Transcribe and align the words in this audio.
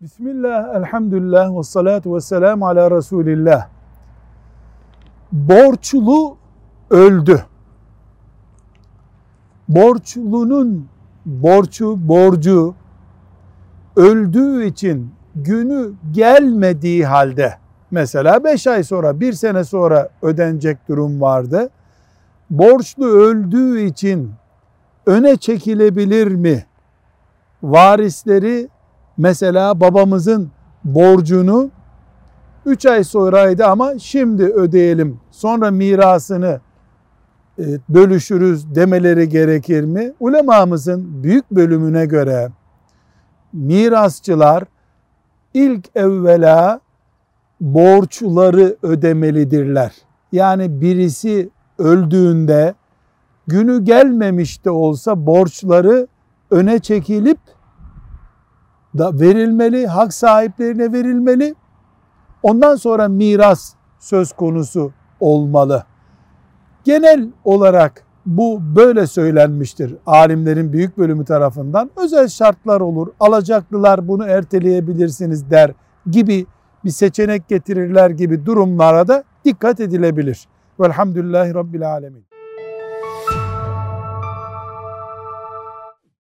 Bismillah, 0.00 0.74
elhamdülillah 0.74 1.58
ve 1.58 1.62
salatu 1.62 2.14
ve 2.14 2.20
selamu 2.20 2.66
ala 2.66 2.90
Resulillah. 2.90 3.68
Borçlu 5.32 6.36
öldü. 6.90 7.44
Borçlunun 9.68 10.88
borçu, 11.26 12.08
borcu 12.08 12.74
öldüğü 13.96 14.66
için 14.66 15.10
günü 15.34 15.92
gelmediği 16.12 17.06
halde 17.06 17.58
mesela 17.90 18.44
5 18.44 18.66
ay 18.66 18.84
sonra, 18.84 19.20
1 19.20 19.32
sene 19.32 19.64
sonra 19.64 20.08
ödenecek 20.22 20.88
durum 20.88 21.20
vardı. 21.20 21.70
Borçlu 22.50 23.06
öldüğü 23.06 23.80
için 23.80 24.32
öne 25.06 25.36
çekilebilir 25.36 26.26
mi? 26.34 26.66
Varisleri 27.62 28.68
mesela 29.18 29.80
babamızın 29.80 30.50
borcunu 30.84 31.70
3 32.66 32.86
ay 32.86 33.04
sonraydı 33.04 33.66
ama 33.66 33.98
şimdi 33.98 34.44
ödeyelim 34.44 35.20
sonra 35.30 35.70
mirasını 35.70 36.60
e, 37.58 37.64
bölüşürüz 37.88 38.74
demeleri 38.74 39.28
gerekir 39.28 39.84
mi? 39.84 40.12
Ulemamızın 40.20 41.22
büyük 41.22 41.50
bölümüne 41.50 42.06
göre 42.06 42.48
mirasçılar 43.52 44.64
ilk 45.54 45.96
evvela 45.96 46.80
borçları 47.60 48.76
ödemelidirler. 48.82 49.92
Yani 50.32 50.80
birisi 50.80 51.50
öldüğünde 51.78 52.74
günü 53.46 53.84
gelmemiş 53.84 54.64
de 54.64 54.70
olsa 54.70 55.26
borçları 55.26 56.06
öne 56.50 56.78
çekilip 56.78 57.38
da 58.98 59.20
verilmeli, 59.20 59.86
hak 59.86 60.14
sahiplerine 60.14 60.92
verilmeli. 60.92 61.54
Ondan 62.42 62.76
sonra 62.76 63.08
miras 63.08 63.72
söz 63.98 64.32
konusu 64.32 64.92
olmalı. 65.20 65.84
Genel 66.84 67.28
olarak 67.44 68.06
bu 68.26 68.60
böyle 68.76 69.06
söylenmiştir 69.06 69.94
alimlerin 70.06 70.72
büyük 70.72 70.98
bölümü 70.98 71.24
tarafından. 71.24 71.90
Özel 71.96 72.28
şartlar 72.28 72.80
olur, 72.80 73.08
alacaklılar 73.20 74.08
bunu 74.08 74.26
erteleyebilirsiniz 74.26 75.50
der 75.50 75.72
gibi 76.10 76.46
bir 76.84 76.90
seçenek 76.90 77.48
getirirler 77.48 78.10
gibi 78.10 78.46
durumlara 78.46 79.08
da 79.08 79.24
dikkat 79.44 79.80
edilebilir. 79.80 80.48
Velhamdülillahi 80.80 81.54
Rabbil 81.54 81.90
Alemin. 81.92 82.35